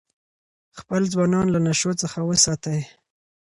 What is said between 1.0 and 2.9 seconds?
ځوانان له نشو څخه وساتئ.